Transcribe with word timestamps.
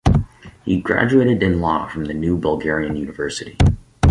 He 0.65 0.81
graduated 0.81 1.43
in 1.43 1.61
law 1.61 1.87
from 1.87 2.05
the 2.05 2.15
New 2.15 2.35
Bulgarian 2.35 2.95
University. 2.95 3.55